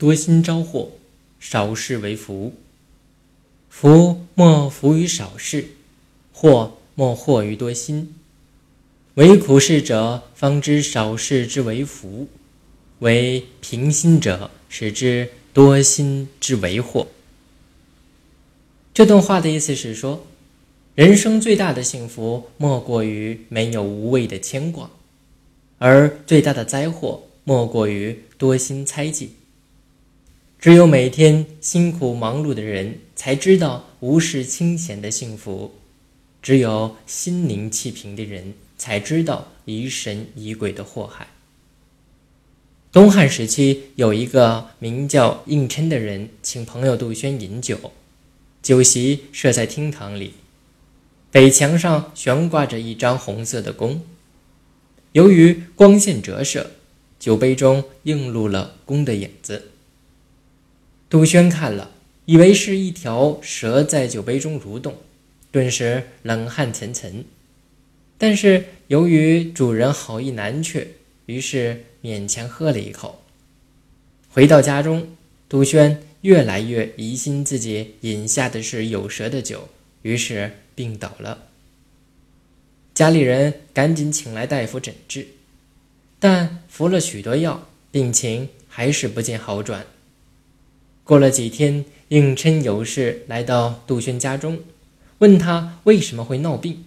[0.00, 0.92] 多心招祸，
[1.38, 2.54] 少事为福。
[3.68, 5.72] 福莫福于少事，
[6.32, 8.14] 祸莫祸于多心。
[9.16, 12.28] 为苦事者，方知少事之为福；
[13.00, 17.06] 为平心者，使之多心之为祸。
[18.94, 20.24] 这段话的意思是说，
[20.94, 24.90] 人生最大的幸福莫过于没有无谓的牵挂，
[25.76, 29.32] 而最大的灾祸莫过于多心猜忌。
[30.60, 35.72] 只有每天辛苦忙碌的人才知道无事清闲的幸福，
[36.42, 41.28] 只有心灵气平的人才知道疑神疑鬼的祸害。
[42.92, 47.92] 东汉时期，有一个名叫应琛的人，请朋友杜轩饮酒，
[48.62, 50.34] 酒席设在厅堂里，
[51.30, 54.02] 北墙上悬挂着一张红色的弓，
[55.12, 56.72] 由于光线折射，
[57.18, 59.68] 酒杯中映入了弓的影子。
[61.10, 61.90] 杜轩看了，
[62.26, 64.96] 以为是一条蛇在酒杯中蠕动，
[65.50, 67.24] 顿时冷汗涔涔。
[68.16, 70.86] 但是由于主人好意难却，
[71.26, 73.24] 于是勉强喝了一口。
[74.30, 75.08] 回到家中，
[75.48, 79.68] 杜轩越来越疑心自己饮下的是有蛇的酒，
[80.02, 81.46] 于是病倒了。
[82.94, 85.26] 家里人赶紧请来大夫诊治，
[86.20, 89.84] 但服了许多药，病情还是不见好转。
[91.04, 94.60] 过了几天，应琛有事来到杜轩家中，
[95.18, 96.84] 问他为什么会闹病。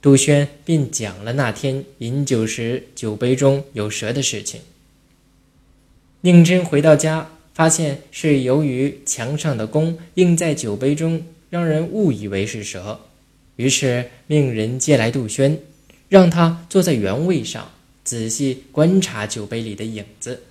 [0.00, 4.60] 杜轩便讲了那天饮酒时酒杯中有蛇的事情。
[6.22, 13.00] 应琛回到家，发现是由于墙上的弓映在酒杯中，让人误以为是蛇，
[13.56, 15.58] 于是命人接来杜轩，
[16.08, 17.70] 让他坐在原位上，
[18.04, 20.42] 仔细观察酒杯里的影子。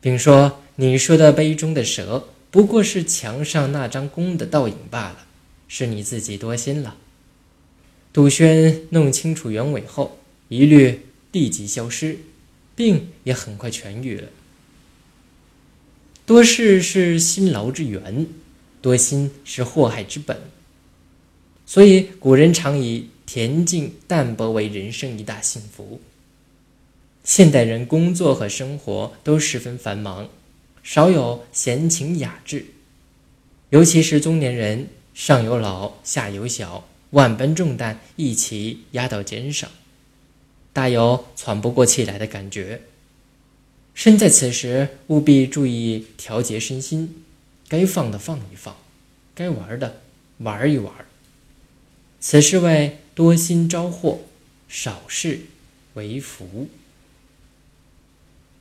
[0.00, 5.26] 并说：“你说的杯中的蛇，不过是墙上那张弓的倒影罢了，
[5.66, 6.96] 是你自己多心了。”
[8.14, 11.00] 杜轩弄清楚原委后，疑虑
[11.32, 12.18] 立即消失，
[12.76, 14.28] 病也很快痊愈了。
[16.24, 18.28] 多事是辛劳之源，
[18.80, 20.40] 多心是祸害之本。
[21.66, 26.00] 所以古人常以恬静淡泊为人生一大幸福。
[27.24, 30.28] 现代人工作和生活都十分繁忙，
[30.90, 32.64] 少有闲情雅致。
[33.68, 39.70] 尤其是中年人，上有老，下有小，万般重担一起压到肩上，
[40.72, 42.80] 大有喘不过气来的感觉。
[43.92, 47.22] 身在此时，务必注意调节身心，
[47.68, 48.74] 该放的放一放，
[49.34, 50.00] 该玩的
[50.38, 50.90] 玩一玩。
[52.18, 54.20] 此事为多心招祸，
[54.70, 55.40] 少事
[55.92, 56.70] 为福。